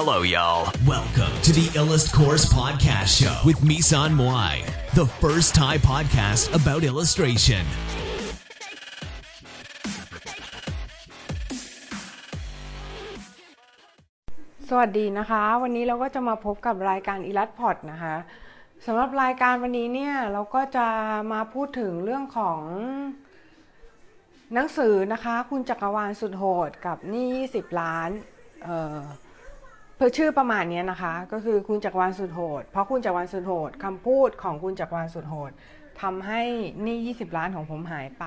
[0.00, 0.62] Hello, y'all.
[0.86, 4.54] Welcome to the Illust Course Podcast Show with Misan Moai,
[4.94, 7.64] the first Thai podcast about illustration.
[14.68, 18.16] สวัสดีนะคะ วันนี้เราก็จะมาพบกับรายการอีลัดพอดนะคะ
[18.86, 20.86] สำหรับรายการวันนี้เนี่ยเราก็จะ
[21.32, 22.60] มาพูดถึงเรื่องของ
[24.54, 28.10] หนังสือนะคะ คุณจักรวาลสุดโหดกับนี้20 ล้าน
[28.64, 29.00] เอ่อ
[29.98, 35.50] เพื่อชื่อประมาณนี้นะคะ ก็คือคุณจักรวาลสุดโหด เพราะคุณจักรวาลสุดโหดคำพูดของคุณจักรวาลสุดโหด
[36.02, 36.42] ทำให้
[36.86, 38.24] นี้20 ล้านของผมหายไป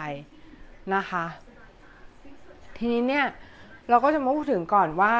[0.95, 1.25] นะคะ
[2.77, 3.25] ทีนี้เนี่ย
[3.89, 5.17] เราก็จะมาพูดถึงก่อนว่า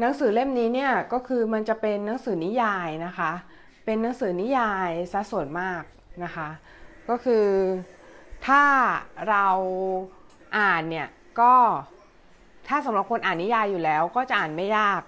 [0.00, 3.32] หนังสือเล่มนี้เนี่ยก็คือมันจะเป็นหนังสือนิยายนะคะ
[3.84, 5.82] เป็นหนังสือนิยายซะส่วนมาก
[6.24, 6.48] นะคะ
[7.08, 7.46] ก็คือ
[8.46, 8.64] ถ้า
[9.28, 9.46] เรา
[10.58, 11.08] อ่านเนี่ย
[11.40, 11.54] ก็
[12.72, 15.00] ถ้าสำหรับคนอ่านนิยายอยู่แล้ว ก็จะอ่านไม่ยาก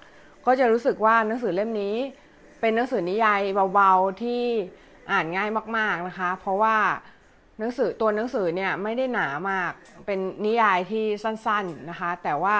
[0.46, 1.96] ก็จะรู้สึกว่าหนังสือเล่มนี้
[2.60, 3.40] เป็นหนังสือนิยาย
[3.74, 4.42] เบาๆที่
[5.12, 6.76] อ่านง่ายมากๆนะคะ เพราะว่า
[7.58, 9.72] หนังสือตัวหนังสือเนี่ยไม่ได้หนามาก
[10.06, 12.56] เป็นนิยายที่สั้นๆนะคะ แต่ว่า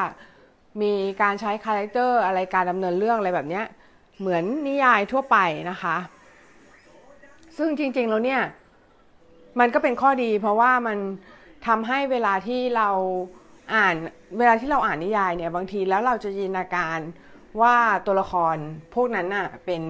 [0.83, 3.63] มีการใช้ character อะไรการดำเนินเรื่องอะไรแบบนี้
[4.21, 5.37] เหมือนนิยายทั่วไป
[5.71, 5.97] นะคะ
[7.57, 8.43] ซึ่งจริงๆแล้วเนี่ย
[9.61, 10.99] มันก็เป็นข้อดีเพราะว่ามัน
[11.67, 12.89] ทำให้เวลาที่เรา
[13.73, 13.95] อ่าน
[14.39, 17.01] เวลาที่เราอ่านนิยายเนี่ยบางทีแล้วเราจะจินตนาการ
[17.61, 17.77] ว่า
[18.07, 18.57] ตัวละคร
[18.95, 19.83] พวกนั้นน่ะเป็น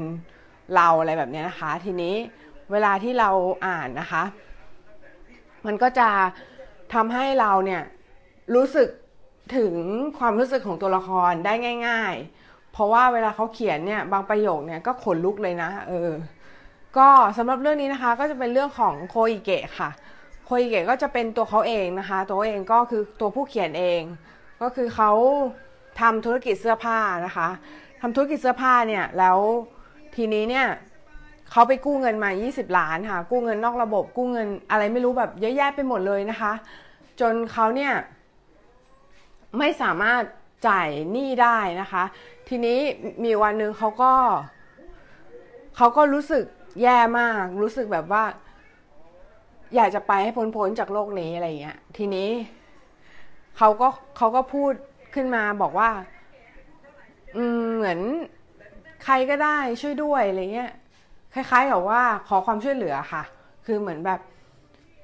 [0.74, 2.14] เราอะไรแบบนี้นะคะ ทีนี้
[2.72, 3.30] เวลาที่เรา
[3.66, 4.22] อ่านนะคะ
[5.66, 6.08] มันก็จะ
[6.94, 7.82] ทำให้เราเนี่ย
[8.54, 8.88] รู้สึก
[9.56, 9.74] ถึง
[10.18, 11.52] ความรู้สึกของตัวละครได้
[11.88, 12.14] ง่าย
[12.44, 16.10] ๆ เพราะว่าเวลาเขาเขียนเนี่ยบางประโยคเนี่ยก็ขนลุกเลยนะ เออ
[16.98, 19.90] ก็สำหรับเรื่องนี้นะคะ ก็จะเป็นเรื่องของโคอิเกะค่ะ
[20.44, 24.02] โคอิเกะก็จะเป็นตัวเขาเองนะคะ ตัวเองก็คือตัวผู้เขียนเอง
[24.62, 25.12] ก็คือเขา
[26.00, 27.48] ทำธุรกิจเสื้อผ้านะคะ
[28.00, 29.38] ทำธุรกิจเสื้อผ้าเนี่ยแล้ว
[30.16, 30.66] ทีนี้เนี่ย
[31.50, 36.52] เขาไปกู้เงินมา 20 ล้านค่ะ กู้เงินนอกระบบ กู้เงินอะไรไม่รู้แบบเยอะแยะไปหมดเลยนะคะ
[37.20, 37.92] จนเขาเนี่ย
[39.58, 40.22] ไม่สามารถ
[40.68, 42.04] จ่ายหนี้ได้นะคะ
[42.48, 42.78] ทีนี้
[43.24, 44.12] มีวันหนึ่งเขาก็
[45.76, 46.44] เขาก็รู้สึก
[46.82, 48.24] แย่มาก รู้สึกแบบว่า
[49.76, 52.30] อยากจะไปให้พ้นๆจากโลกนี้อะไรเงี้ย ทีนี้
[53.58, 54.72] เขาก็เขาก็พูด
[55.14, 55.90] ขึ้นมาบอกว่า
[57.36, 58.00] อืมเหมือน
[59.04, 60.72] ใครก็ได้ช่วยด้วยอะไรเงี้ย
[61.34, 63.22] คล้ายๆกับว่าขอความช่วยเหลือค่ะ
[63.66, 64.20] คือเหมือนแบบ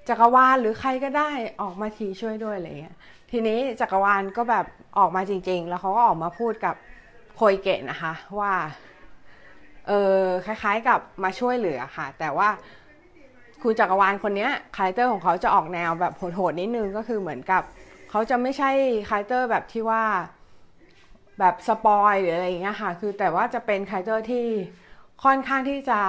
[0.09, 2.97] จักรวาลหรือใครก็ได้ออกมาทีช่วยด้วยอะไรเงี้ย
[3.31, 4.66] ทีนี้จักรวาลก็แบบ
[4.98, 6.75] ออกมาจริง ๆ แล้วเขาก็ออกมาพูดกับ
[7.37, 8.53] โคอิเกะนะคะ ว่า
[9.88, 12.48] เออคล้าย ๆ กับมาช่วยเหลือค่ะ แต่ว่า
[13.62, 17.62] คุณจักรวาลคนนี้ character ของเขาจะออกแนวแบบโหดๆนิดนึงก็คือเหมือนกับ
[18.10, 18.71] เขาจะไม่ใช่
[19.09, 20.04] character แบบที่ว่า
[21.38, 24.47] แบบ spoil หรืออะไรอย่างเงี้ยค่ะ คือแต่ว่าจะเป็น character ที่
[25.25, 26.00] ค่อนข้างที่จะ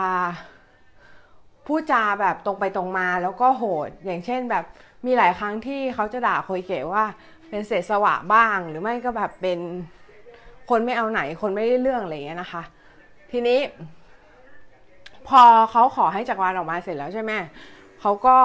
[1.67, 4.66] พูดจาแบบตรงไปตรงมาแล้วก็โหด อย่างเช่นแบบ
[5.06, 7.03] มีหลายครั้งที่เขาจะด่าโคยเกะว่า
[7.50, 9.59] เป็นเศษสวะบ้าง หรือไม่ก็แบบเป็น
[10.69, 12.63] คนไม่เอาไหนคนไม่ได้เรื่องอะไรอย่างเงี้ยนะคะ
[13.31, 13.59] ทีนี้
[15.27, 17.31] พอเขาขอให้จักรวาลออกมาเสร็จแล้วใช่ไหม
[18.01, 18.37] เขาก็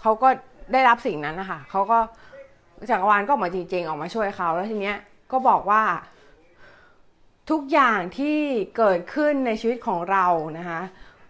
[0.00, 0.28] เขาก็
[0.72, 1.98] ได้รับสิ่งนั้นนะคะเขาก็
[2.90, 4.98] จักรวาลก็ออกมาจริงๆออกมาช่วยเขาแล้วทีเนี้ย
[5.32, 5.82] ก็บอกว่า
[7.50, 8.38] ทุกอย่างที่
[8.76, 10.26] เกิดขึ้นในชีวิตของเรา
[10.58, 10.80] นะคะ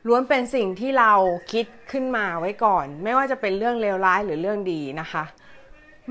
[0.06, 1.12] ล้วนเป็นสิ่งที่เรา
[1.52, 5.24] คิดขึ้นมาไว้ก่อน ไม่ว่าจะเป็นเรื่องเลวร้ายหรือเรื่องดีนะคะ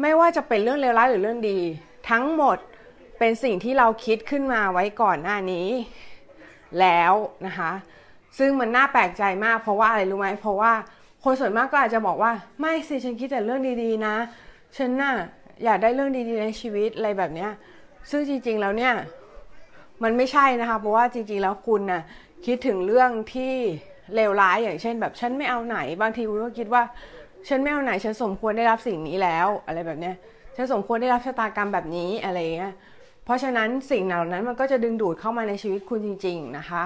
[0.01, 1.59] ไม่ว่าจะเป็นเรื่องเลวร้ายหรือเรื่องดี
[2.09, 2.57] ทั้งหมด
[3.19, 5.67] เป็นสิ่งที่เราคิดขึ้นมาไว้ก่อนหน้านี้
[6.79, 7.13] แล้ว
[7.45, 7.71] นะคะ
[8.37, 10.71] ซึ่งมันน่าแปลกใจมากเพราะว่าอะไรรู้ไหมเพราะว่า
[11.23, 14.15] คนส่วนมากก็อาจจะบอกว่าไม่สิฉันคิดแต่เรื่องดีๆนะ
[14.77, 15.13] ฉันน่ะ
[15.63, 17.51] อยากได้เรื่องดีๆในชีวิตอะไรแบบเนี้ย
[18.09, 18.93] ซึ่งจริงๆแล้วเนี่ย
[20.03, 22.01] มันไม่ใช่นะคะ เพราะว่าจริงๆแล้วคุณน่ะ
[22.45, 23.53] คิดถึงเรื่องที่
[24.15, 26.83] เลวร้ายอย่างเช่น แบบฉันไม่เอาไหน บางทีคุณก็คิดว่า
[27.47, 30.15] ฉันไม่เอาไหนฉันสมควรได้รับสิ่งนี้แล้วอะไรแบบเนี้ย
[30.55, 32.73] ฉันสมควรได้รับชะตากรรมแบบนี้อะไรเงี้ย
[33.25, 36.83] เพราะฉะนั้นสิ่งเหล่านั้นมันก็จะดึงดูดเข้ามาในชีวิตคุณจริง ๆนะคะ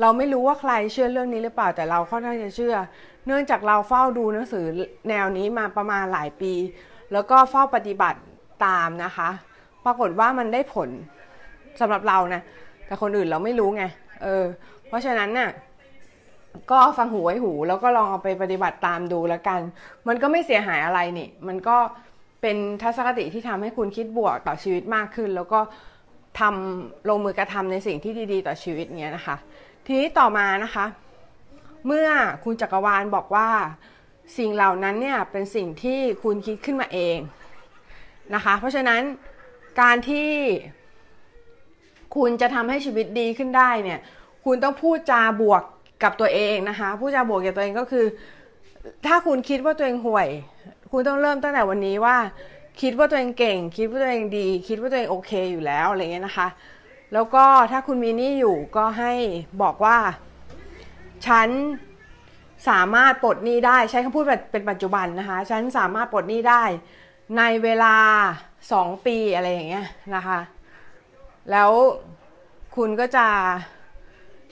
[0.00, 2.74] เราไม่รู้ว่าใครเชื่อเรื่องนี้หรือเปล่าแต่เราค่อนข้างจะเชื่อ
[3.26, 4.64] เนื่องจากเราเฝ้าดูหนังสือ
[5.08, 6.52] แนวนี้มาประมาณหลายปี
[7.12, 8.18] แล้วก็เฝ้าปฏิบัติ
[8.66, 9.28] ตามนะคะ
[9.84, 10.88] ปรากฏว่ามันได้ผล
[11.80, 12.42] สำหรับเรานะ
[12.86, 13.84] แต่คนอื่นเราไม่รู้ไง
[14.22, 14.44] เออ
[14.88, 15.50] เพราะฉะนั้นน่ะ
[16.70, 19.60] ก็ฟังหูไว้หู แล้วก็ลองเอาไปปฏิบัติตามดูแล้วกัน
[20.08, 21.76] มันก็ไม่เสียหายอะไรนี่ มันก็
[22.42, 25.60] เป็นทัศนคติที่ทำให้คุณคิดบวกต่อชีวิตมากขึ้น แล้วก็
[26.40, 29.36] ทำลงมือกระทำในสิ่งที่ดี ๆ ต่อชีวิตเงี้ยนะคะ
[29.86, 30.86] ทีนี้ต่อมานะคะ
[31.86, 32.08] เมื่อ
[32.44, 33.48] คุณจักรวาลบอกว่า
[34.38, 37.18] สิ่งเหล่านั้นเนี่ยเป็นสิ่งที่คุณคิดขึ้นมาเอง
[38.34, 39.02] นะคะ เพราะฉะนั้น
[39.80, 40.30] การที่
[42.16, 44.00] คุณจะทำให้ชีวิตดีขึ้นได้เนี่ย
[44.44, 45.62] คุณต้องพูดจาบวก
[46.02, 48.06] กับตัวเองนะคะพูดจาบวกกับตัวเองก็คือ
[49.06, 50.28] ถ้าคุณคิดว่าตัวเองห่วย
[50.92, 52.16] คุณต้องเริ่มตั้งแต่วันนี้ว่า
[52.80, 56.48] คิดว่าตัวเองเก่ง คิดว่าตัวเองดี คิดว่าตัวเองโอเคอยู่แล้วอะไรเงี้ยนะคะ
[57.14, 59.12] แล้วก็ถ้าคุณมีหนี้อยู่ก็ให้
[59.62, 59.96] บอกว่า
[61.26, 61.48] ฉัน
[62.68, 66.62] สามารถปลดหนี้ได้ใช้คำพูดเป็นปัจจุบันนะคะ ฉันสามารถปลดหนี้ได้
[67.38, 67.96] ในเวลา
[68.72, 70.40] สองปีอะไรอย่างเงี้ยนะคะ
[71.50, 71.70] แล้ว
[72.76, 73.26] คุณก็จะ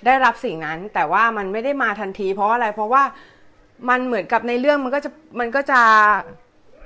[0.07, 3.03] ได้รับสิ่งนั้น แต่ว่ามันไม่ได้มาทันที เพราะอะไรเพราะว่า
[3.89, 5.81] มันเหมือนกับในเรื่องมันก็จะมันก็จะ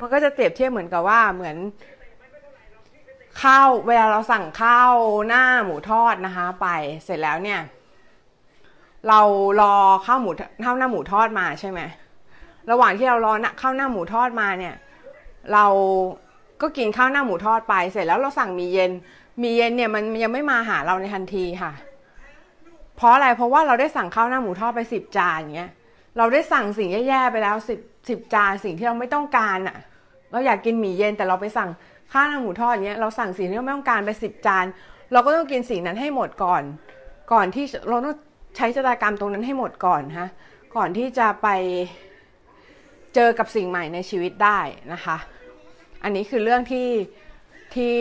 [0.01, 1.57] มันก็จะเปรียบเทียบเหมือนกับว่าเหมือน
[3.41, 4.95] ข้าวเวลาเราสั่งข้าว
[5.29, 6.67] หน้าหมูทอดนะคะ ไป
[7.05, 7.61] เสร็จแล้วเนี่ย
[9.09, 9.21] เรา
[9.61, 9.75] รอ
[10.07, 10.31] ข้าวหมู
[10.65, 11.81] ข้าวหน้าหมูทอดมาใช่ไหม
[12.71, 14.75] ระหว่างที่เรารอข้าวหน้าหมูทอดมาเนี่ย
[15.53, 15.67] เรา
[16.61, 18.91] ก็กินข้าวหน้าหมูทอดไป เสร็จแล้วเราสั่งหมี่เย็น ห
[19.43, 21.73] มี่เย็นเนี่ยมันยังไม่มาหาเราในทันทีค่ะ
[22.97, 25.71] เพราะอะไรเพราะว่าเราได้สั่งข้าวหน้าหมูทอดไปสิบจานอย่างเงี้ย
[26.17, 29.77] เราได้สั่งสิ่งแย่ๆไปแล้วสิบสิบจานสิ่งที่เราไม่ต้องการอะค่ะ
[30.31, 31.71] เราอยากกินหมี่เย็นแต่เราไปสั่ง
[32.13, 34.67] ข้าวหน้าหมูทอดเงี้ยเราสั่งสิ่งที่เราไม่ต้องการไปสิบจาน
[35.13, 36.63] เราก็ต้องกินสิ่งนั้นให้หมดก่อน
[37.33, 38.17] ก่อนที่เราต้อง
[38.57, 40.29] ใช้ชะตากรรมตรงนั้นให้หมดก่อนฮะ
[40.77, 41.49] ก่อนที่จะไป
[43.15, 44.59] เจอกับสิ่งใหม่ในชีวิตได้
[44.93, 45.17] นะคะ
[46.03, 46.89] อันนี้คือเรื่องที่
[47.75, 47.93] ที่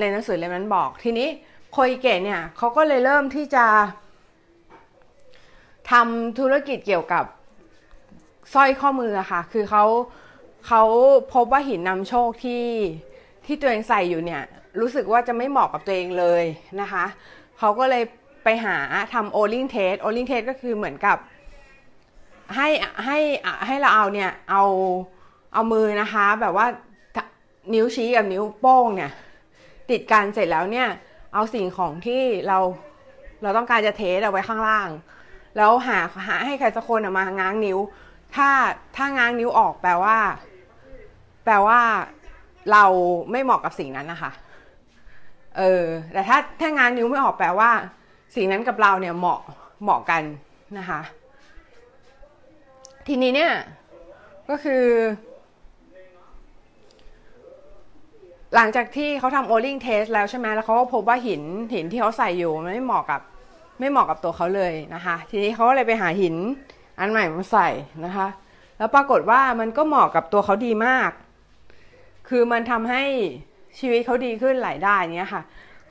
[0.00, 1.28] ในหนังสือเล่มนั้นบอก ทีนี้
[1.72, 3.66] โคยเกะเนี่ยเขาก็เลยเริ่มที่จะ
[5.90, 7.24] ทำธุรกิจเกี่ยวกับ
[8.54, 9.84] สร้อยข้อมืออะค่ะ คือเขา
[10.66, 10.82] เขา
[11.32, 12.64] พบว่าหินนำโชคที่
[13.50, 14.42] ที่ตัวเองใส่อยู่เนี่ย
[14.80, 16.44] รู้สึกว่าจะไม่เหมาะกับตัวเองเลย
[16.80, 17.04] นะคะ
[17.58, 18.04] เขาก็เลย
[18.44, 18.76] ไปหา
[19.14, 21.16] ทำ O-ring test O-ring test ก็คือเหมือนกับ
[22.54, 22.68] ให้
[23.04, 23.18] ให้
[23.66, 24.62] ให้เราเอาเนี่ยเอา
[25.52, 26.66] เอามือนะคะ แบบว่า
[27.74, 29.12] นิ้วชี้กับนิ้วโป้งเนี่ย
[29.90, 30.88] ติดกันเสร็จแล้วเนี่ย
[31.34, 32.58] เอาสิ่งของที่เรา
[33.42, 34.88] เราต้องการจะ test เอาไว้ข้างล่าง
[35.56, 37.78] แล้วหาหาให้ใครสักคนมาง้างนิ้ว
[38.34, 38.48] ถ้า
[38.96, 40.18] ถ้าง้างนิ้วออกแปลว่า
[41.44, 41.80] แปลว่า
[42.72, 42.84] เรา
[43.30, 44.30] ไม่เหมาะกับสิ่งนั้นนะคะ
[45.58, 47.70] เออ แต่ถ้าถ้างานนิ้วไม่ออกแปลว่า
[48.34, 49.40] สิ่งนั้นกับเราเนี่ยเหมาะ
[49.82, 50.22] เหมาะกัน
[50.78, 51.00] นะคะ
[53.06, 53.52] ทีนี้เนี่ย
[54.48, 54.84] ก็คือ
[58.54, 61.42] หลังจากที่เขาทำโอลิงเทสแล้วใช่ไหมแล้วเขาก็พบว่าหิน
[61.72, 63.20] หินที่เขาใส่อยู่มันไม่เหมาะกับ
[63.78, 66.36] ไม่เหมาะกับตัวเขาเลยนะคะ ทีนี้เขาเลยไปหาหิน
[66.98, 67.68] อันใหม่มาใส่
[68.04, 68.26] นะคะ
[68.78, 71.10] แล้วปรากฏว่ามันก็เหมาะกับตัวเขาดีมาก
[72.30, 73.04] คือมันทำให้
[73.78, 75.42] ชีวิตเขาดีขึ้นหลายด้านเนี้ยค่ะ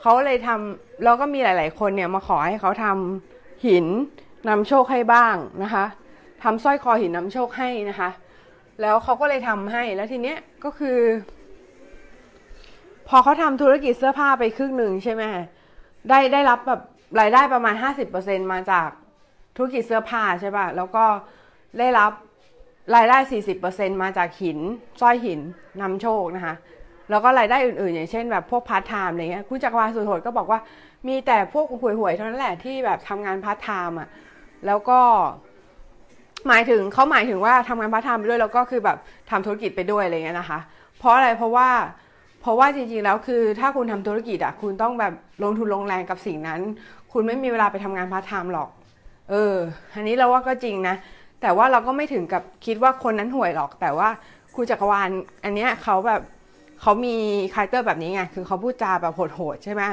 [0.02, 3.86] เขาเลยทำแล้วก็มีหลาย ๆ คนเนี่ยมาขอให้เขาทำหิน
[4.50, 5.86] นำโชคให้บ้างนะคะ
[6.44, 8.10] ทำสร้อยคอหินนำโชคให้นะคะ
[8.82, 10.98] แล้วเขาก็เลยทำให้แล้วทีเนี้ยก็คือ
[13.08, 15.24] พอเขาทำธุรกิจเสื้อผ้าไปครึ่งหนึ่งใช่ไหม
[16.10, 16.82] ได้ได้รับแบบ
[17.20, 18.90] รายได้ประมาณห้าสิบเปอร์เซ็นมาจาก
[19.56, 21.06] ธุรกิจเสื้อผ้าใช่ป่ะแล้วก็
[21.80, 22.12] ได้รับ
[22.96, 24.60] รายได้สี่สิบเปอร์เซ็นมาจากหิน
[25.02, 25.40] สร้อยหิน
[25.82, 26.56] นำโชคนะคะ
[27.10, 30.60] แล้วก็รายได้อื่นๆ อย่างเช่นแบบพวกพาร์ทไทม์อะไรเงี้ยคุณจักรวาลสุดโหดก็บอกว่า
[31.08, 34.10] มีแต่พวกห่วยๆเท่านั้นแหละที่แบบทำงานพาร์ทไทม์อะ
[34.66, 35.00] แล้วก็
[36.48, 38.98] หมายถึงเขาหมายถึงว่าทำงานพาร์ทไทม์ไปด้วยแล้วก็คือแบบ
[39.30, 40.60] ทำธุรกิจไปด้วยอะไรเงี้ยนะคะ
[40.98, 41.70] เพราะอะไรเพราะว่า
[42.42, 45.14] เพราะว่าจริงๆแล้วคือถ้าคุณทำธุรกิจอะคุณต้องแบบ
[45.44, 46.62] ลงทุนลงแรงกับสิ่งนั้น
[47.12, 48.70] คุณไม่มีเวลาไปทำงานพาร์ทไทม์หรอก
[49.30, 49.56] เออ
[49.96, 50.96] อันนี้เราว่าก็จริงนะ
[51.42, 54.10] แต่ว่าเราก็ไม่ถึงกับคิดว่าคนนั้นห่วยหรอก แต่ว่า
[54.56, 55.10] คุณจักรวาล
[55.44, 56.22] อันเนี้ยเขาแบบ
[56.82, 57.16] เขามี
[57.54, 59.84] character แบบนี้ไงคือเขาพูดจาแบบโหดๆใช่ไหม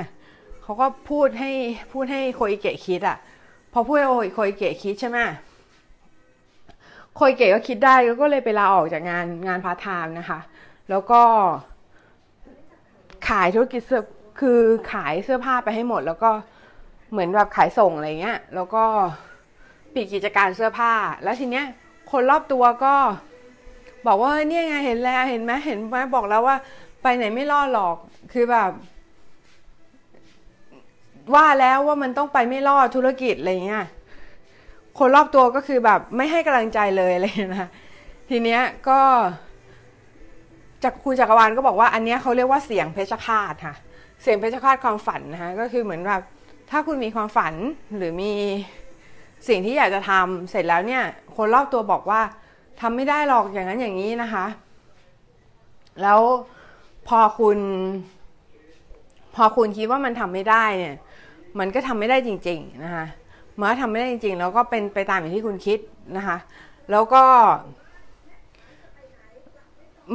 [0.63, 1.53] เขาก็พูดให้
[1.93, 3.17] พูดให้โคอิเกะคิดอะ
[3.73, 5.19] พอพูดให้โคอิเกะคิดใช่ไหม
[7.15, 10.41] โคอิเกะก็คิดได้ก็เลยไปลาออกจากงานงานพาร์ทไทม์นะคะ
[10.91, 11.21] แล้วก็
[13.29, 14.03] ขายธุรกิจเสื้อ
[14.41, 14.61] คือ
[14.93, 16.31] ขายเสื้อผ้าไปให้หมด แล้วก็
[17.11, 18.85] เหมือนแบบขายส่งอะไรเงี้ย แล้วก็
[19.97, 21.67] ปิดกิจการเสื้อผ้า แล้วทีเนี้ย
[22.11, 22.95] คนรอบตัวก็
[24.07, 26.57] บอกว่าเนี่ยไงเห็นแล้วเห็นไหมเห็นไหมบอกแล้วว่า
[27.03, 27.97] ไปไหนไม่รอดหรอก
[28.33, 28.71] คือแบบ
[31.35, 33.85] ว่าแล้วว่ามันต้องไปไม่รอดธุรกิจอะไรเงี้ย
[34.99, 37.27] คนรอบตัวก็คือแบบไม่ให้กำลังใจเลยอะไร
[37.57, 37.69] นะ
[38.31, 39.01] ทีเนี้ยก็
[40.85, 43.75] จากคุณจักรวาลก็บอกว่าอันเนี้ยเขาเรียกว่าเสียงเพชฌฆาตค่ะ
[44.23, 46.23] เสียงเพชฌฆาตความฝันนะคะก็คือเหมือนแบบ
[46.71, 47.55] ถ้าคุณมีความฝัน
[47.97, 48.33] หรือมี
[49.49, 51.03] สิ่งที่อยากจะทำเสร็จแล้วเนี่ย
[51.37, 52.21] คนรอบตัวบอกว่า
[52.81, 54.47] ทำไม่ได้หรอกอย่างนั้นอย่างนี้นะคะ
[56.03, 56.21] แล้ว
[57.09, 57.59] พอคุณ
[59.35, 60.97] พอคุณคิดว่ามันทำไม่ได้เนี่ย
[61.59, 63.05] มันก็ทำไม่ได้จริง ๆ นะคะ
[63.57, 65.79] เมื่อทำไม่ได้จริง ๆ แล้วก็เป็นไปตามอย่างที่คุณคิด
[66.17, 66.37] นะคะ
[66.91, 67.23] แล้วก็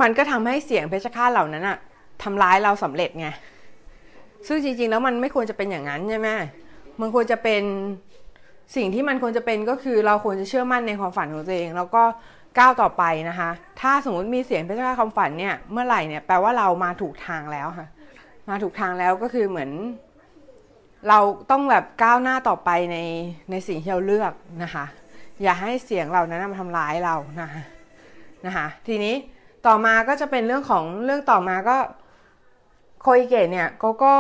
[0.02, 1.78] มันก็ทำให้เสียงเพชฌฆาตเหล่านั้นอะ
[2.24, 3.28] ทำร้ายเราสำเร็จไง
[4.48, 6.30] ซึ่งจริง ๆ แล้วมันไม่ควรจะเป็นอย่างนั้นใช่ไหม
[7.00, 7.64] มันควรจะเป็น
[8.76, 12.04] สิ่งที่มันควรจะเป็นก็คือเราควรจะเชื่อมั่นในความฝันของตัวเอง แล้วก็
[12.60, 13.50] ก้าวต่อไปนะคะ
[13.82, 17.88] ถ้าสมมติมีเสียงพระเจ้าความฝันเนี่ยเมื่อไหร่เนี่ยแปลว่าเรามาถูกทางแล้วค่ะ
[18.50, 19.72] มาถูกทางแล้วก็คือเหมือน
[21.10, 21.20] เรา
[21.52, 22.98] ต้องแบบก้าวหน้าต่อไปใน
[23.52, 24.86] ในสิ่งที่เราเลือกนะคะ
[25.42, 27.62] อย่าให้เสียงเรานั้นมาทำร้ายเรานะคะ
[28.46, 29.16] นะคะ ทีนี้
[29.68, 31.78] ต่อมาก็จะเป็นเรื่องของเรื่องต่อมาก็
[33.02, 34.16] โคอิเกะเนี่ยเขาก็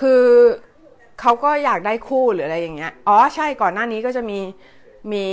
[0.00, 0.24] คือ
[1.20, 4.38] เขาก็อยากได้คู่หรืออะไรอย่างเงี้ย อ๋อใช่ก่อนหน้านี้ก็จะมี
[5.12, 5.24] มี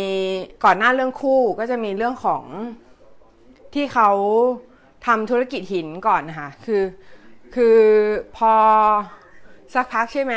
[0.65, 2.44] ก่อนหน้าเรื่องคู่ก็จะมีเรื่องของ
[3.74, 4.10] ที่เขา
[5.08, 6.84] ทำธุรกิจหินก่อนนะคะคือ
[7.56, 7.77] คือ
[8.38, 8.53] พอ
[9.74, 10.34] สักพักใช่ไหม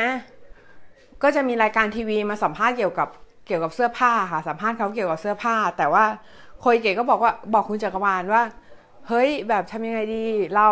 [1.22, 3.08] ก็จะมีรายการทีวีมาสัมภาษณ์เกี่ยวกับ
[3.46, 6.04] เกี่ยวกับเสื้อผ้าค่ะสัมภาษณ์เขาเกี่ยวกับเสื้อผ้า แต่ว่า
[6.60, 8.42] โคยเก๋ก็บอกว่าบอกคุณจักรวาลว่า
[9.08, 10.24] เฮ้ยแบบทำยังไงดี
[10.56, 10.68] เรา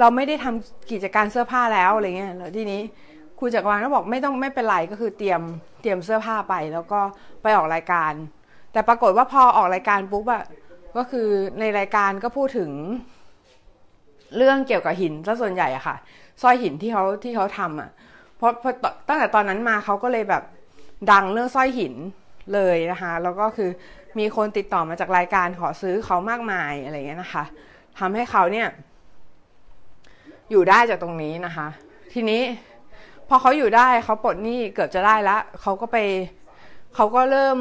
[0.00, 2.80] เราไม่ได้ทำกิจการเสื้อผ้าแล้วอะไรเงี้ยแล้วทีนี้
[3.40, 5.40] คุณจักรวาลก็บอกไม่ต้องไม่เป็นไรก็คือเตรียม
[5.82, 7.00] เตรียมเสื้อผ้าไป แล้วก็
[7.42, 8.12] ไปออกรายการ
[8.72, 10.44] แต่ปรากฏว่าพอออกรายการปุ๊บอะ
[10.96, 11.28] ก็คือ
[11.60, 12.70] ในรายการก็พูดถึง
[14.36, 15.96] เรื่องเกี่ยวกับหินซะส่วนใหญ่อะค่ะ
[16.42, 17.90] สร้อยหินที่เขาที่เขาทำอะ
[18.36, 18.52] เพราะ
[19.08, 20.42] ตั้งแต่ตอนนั้นมาเขาก็เลยแบบ
[21.12, 21.94] ดังเรื่องสร้อยหิน
[22.54, 23.70] เลยนะคะ แล้วก็คือ
[24.18, 27.44] มีคนติดต่อมาจากรายการขอซื้อเขามากมายอะไรเงี้ยนะคะ
[27.98, 28.68] ทำให้เขาเนี่ย
[30.50, 31.68] อยู่ได้จากตรงนี้นะคะ
[32.12, 32.42] ทีนี้
[33.32, 35.96] พอเขาอยู่ได้เขาปลดหนี้เกือบจะได้แล้วเขาก็ไป
[36.94, 37.58] เขาก็เริ่ม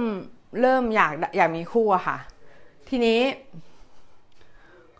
[0.61, 2.17] เริ่มอยากอยากมีคู่อะค่ะ
[2.89, 3.19] ทีนี้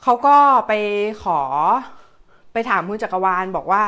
[0.04, 0.36] เขาก็
[0.68, 0.74] ไป
[1.24, 1.40] ขอ
[2.54, 3.84] ไปถามคุณจักรวาลบอกว่า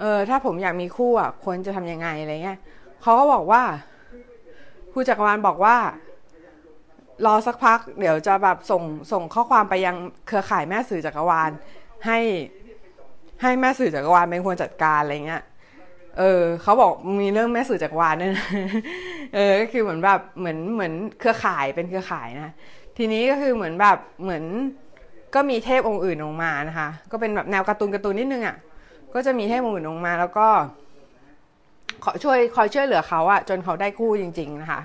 [0.00, 2.58] เออถ้าผมอยากมีคู่อะควรจะทำยังไงอะไรเงี้ย
[3.02, 3.62] เขาก็บอกว่า
[4.92, 5.76] คุณจักรวาลบอกว่า
[7.26, 9.96] รอสักพัก เดี๋ยวจะแบบส่งส่งข้อความไปยัง
[10.26, 11.50] เครือข่ายแม่สื่อจักรวาล
[12.06, 12.18] ให้
[13.42, 15.42] ให้แม่สื่อจักรวาลเป็นคนจัดการอะไรเงี้ย
[16.18, 18.32] เออเขาบอกมีเรื่องแม่สื่อจักรวาลเนี่ย
[19.34, 22.52] เออก็คือเหมือนแบบเหมือนเหมือนเครือข่ายเป็นเครือข่ายนะ
[22.96, 24.44] ทีนี้ก็คือเหมือนแบบเหมือน
[25.34, 28.56] ก็มีเทพองค์อื่นออกมานะคะ ก็เป็นแบบแนวการ์ตูนการ์ตูนนิดนึงอะ่ะ
[29.14, 30.48] ก็จะมีเทพองค์อื่นออกมา แล้วก็
[32.04, 34.80] ขอช่วยคอยช่วยเหลือเขาอะจนเขาได้คู่จริง ๆ นะคะ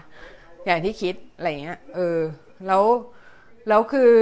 [0.66, 2.20] อย่างที่คิดอะไรเงี้ย เออ
[2.68, 2.84] แล้ว
[3.68, 4.14] แล้วคือ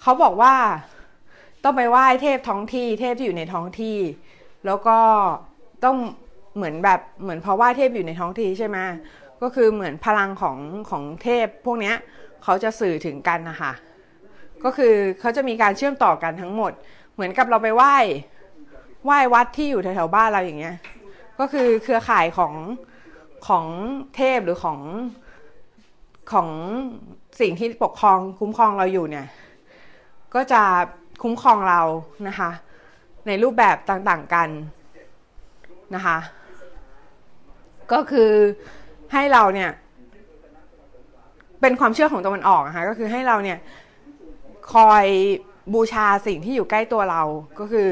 [0.00, 0.54] เขาบอกว่า
[1.64, 3.98] ต้องไปไหว้เทพท้องที่ เทพที่อยู่ในท้องที่
[4.66, 4.98] แล้วก็
[5.84, 5.96] ต้อง
[6.56, 8.78] เหมือนแบบเหมือนเพราะว่าเทพอยู่ในท้องที่ใช่ไหม
[9.42, 10.58] ก็คือเหมือนพลังของ
[10.90, 11.96] ของเทพพวกเนี้ย
[12.42, 13.72] เขาจะสื่อถึงกันนะคะ
[14.64, 16.72] ก็คือเขาจะมีการเชื่อมต่อกันทั้งหมด
[17.14, 17.96] เหมือนกับเราไปไหว้
[19.04, 20.76] ไหว้วัดที่อยู่แถวๆบ้านเราอย่างเงี้ย
[21.38, 22.54] ก็คือเครือข่ายของ
[23.48, 23.66] ของ
[24.16, 24.80] เทพหรือของ
[26.32, 26.48] ของ
[27.40, 29.26] สิ่งที่ปกครองคุ้มครองเราอยู่เนี่ย
[30.34, 30.62] ก็จะ
[31.22, 31.80] คุ้มครองเรา
[32.28, 32.50] นะคะ
[33.26, 34.48] ในรูปแบบต่างๆกัน
[35.94, 36.18] นะคะ
[37.92, 38.30] ก็คือ
[39.12, 39.70] ให้เราเนี่ย
[41.60, 43.58] เป็นความเชื่อของตะวันออกนะคะก็คือให้เราเนี่ย
[44.72, 45.06] คอย
[45.74, 47.22] บูชาสิ่งที่อยู่ใกล้ตัวเรา
[47.58, 47.88] ก็คือ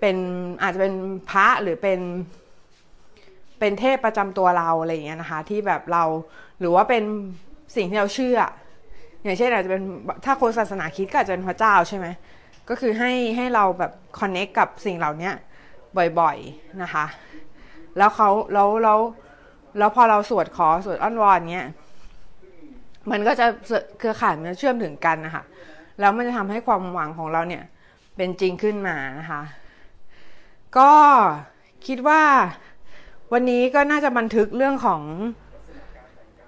[0.00, 0.16] เป็น
[0.62, 0.94] อาจจะเป็น
[1.30, 2.00] พระหรือเป็น
[3.58, 6.04] เป็นเทพประจำตัวเราอะไรอย่างเงี้ยนะคะ ที่แบบเรา
[6.60, 7.02] หรือว่าเป็น
[7.76, 8.38] สิ่งที่เราเชื่อ
[9.22, 9.82] อย่างเช่นอาจจะเป็น
[10.24, 12.06] ถ้าคนศาสนาคิดก็อาจจะเป็นพระเจ้าใช่ไหม
[12.68, 15.30] ก็คือให้ให้เราแบบคอนเน็กกับสิ่งเหล่านี้
[16.20, 17.04] บ่อยๆนะคะ
[17.98, 18.98] แล้วเขาแล้วแล้ว
[19.78, 21.68] แล้วพอเราสวดขอสวดอ้อนวอนเงี้ย
[23.10, 23.46] มันก็จะ
[23.98, 25.44] เครือข่ายมันเชื่อมถึงกันนะคะ
[26.00, 27.64] แล้วมันจะทำให้ความหวังของเราเนี่ย
[28.16, 29.42] เป็นจริงขึ้นมานะคะ
[30.78, 30.92] ก็
[31.86, 32.22] คิดว่า
[33.32, 35.02] วันนี้ก็น่าจะบันทึกเรื่องของ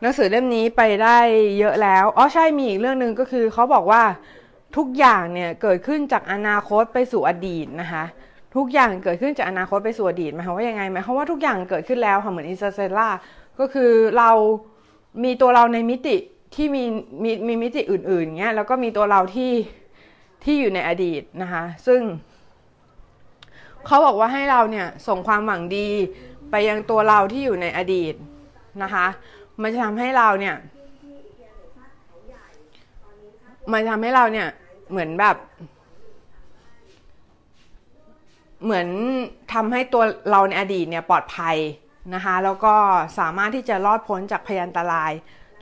[0.01, 1.19] หนังสือเล่มนี้ไปได้
[1.59, 4.03] เยอะแล้วอ๋อใช่มีอีกเรื่องหนึ่งก็คือเขาบอกว่า
[4.77, 8.05] ทุกอย่างเนี่ยเกิดขึ้นจากอนาคตไปสู่อดีตนะคะ
[8.57, 13.09] ทุกอย่างเกิดขึ้นจากอนาคตไปสู่อดีตหมายความว่ายังไงหมายความว่าทุกอย่างเกิดขึ้นแล้วค่ะเหมือนอินเตอร์เซล่า
[13.59, 14.31] ก็คือเรา
[15.25, 16.17] มีตัวเราในมิติ
[16.55, 16.85] ที่มี
[17.23, 19.53] มีมีมิติอื่นๆเงี้ยแล้วก็มีตัวเราที่
[20.45, 22.01] ที่อยู่ในอดีตนะคะ ซึ่ง
[23.87, 25.89] เขาบอกว่าให้เราเนี่ยส่งความหวังดี
[26.51, 28.15] ไปยังตัวเราที่อยู่ในอดีต
[28.83, 29.07] นะคะ
[29.63, 30.57] มันจะทำให้เราเนี่ย
[33.73, 34.49] มันทำให้เราเนี่ย
[34.91, 35.37] เหมือนแบบ
[38.65, 38.89] เหมือน
[39.53, 41.57] ทำให้ตัวเราในอดีตเนี่ยปลอดภัย
[42.15, 42.75] นะคะแล้วก็
[43.19, 45.13] สามารถที่จะรอดพ้นจากพยันตราย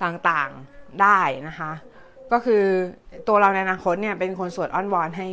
[0.03, 1.73] ต่างๆได้นะคะ
[2.33, 2.65] ก็คือ
[3.29, 5.29] ตัวเราในอนาคตเนี่ยเป็นคนสวดอ้อนวอนให้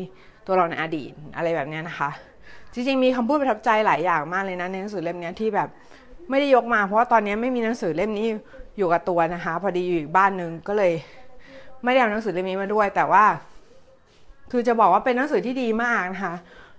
[0.47, 2.09] ตัวเราในอดีตอะไรแบบนี้นะคะ
[2.73, 5.69] จริงๆมีคำพูดประทับใจหลายอย่างมากเลยนะในหนังสือเล่มนี้ที่แบบ
[6.29, 8.27] ไม่ได้ยกมาเพราะว่าตอนนี้ไม่มีหนังสือเล่มนี้
[8.77, 10.93] อยู่กับตัวนะคะ พอดีอยู่อีกบ้านนึงก็เลย
[11.83, 13.25] ไม่ได้เอาหนังสือเล่มนี้มาด้วย แต่ว่า
[14.51, 16.35] คือจะบอกว่าเป็นหนังสือที่ดีมากนะคะ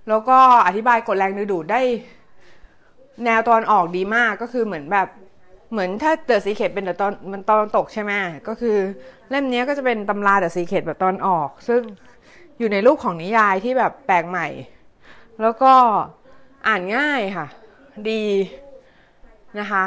[0.08, 1.80] แล้วก็อธิบายกฎแรงดึงดูดได้
[3.24, 5.08] แนวตะวันออกดีมากก็คือเหมือนแบบ
[5.72, 8.12] เหมือนถ้า The Secret เป็นแต่ตอนมันตะวันตกใช่ไหม
[8.48, 8.76] ก็คือ
[9.30, 11.80] เล่มนี้ก็จะเป็นตำรา The Secret แบบตะวันออก ซึ่ง
[12.58, 14.46] อยู่ในรูปของนิยายที่แบบแปลกใหม่
[15.42, 15.72] แล้วก็
[16.66, 17.46] อ่านง่ายค่ะ
[18.10, 18.24] ดี
[19.58, 19.84] นะคะ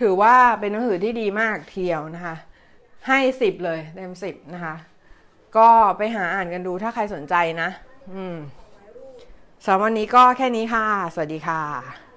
[0.00, 2.36] ถือว่าเป็นหนังสือที่ดีมากทีเดียวนะคะ
[3.08, 4.74] ให้สิบเลยเต็มสิบนะคะ
[5.56, 7.68] ก็ไปหาอ่านกันดูถ้าใครสนใจนะ
[8.14, 8.36] อืม
[9.64, 12.09] สำหรับวันนี้ก็แค่นี้ค่ะ สวัสดีค่ะ